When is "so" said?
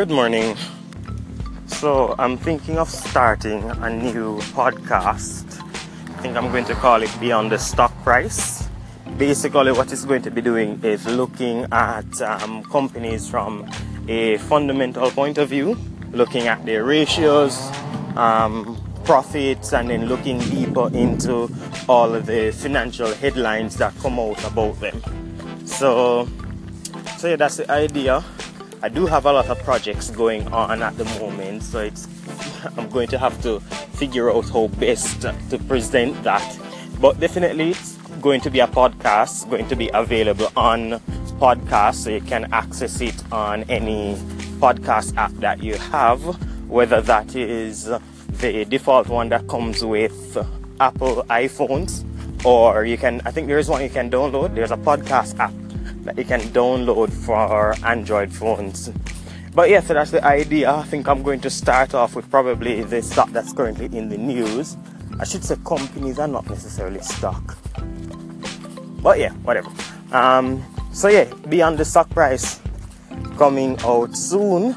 1.66-2.14, 25.66-26.26, 27.18-27.28, 31.62-31.80, 41.96-42.10, 59.80-59.94, 70.92-71.08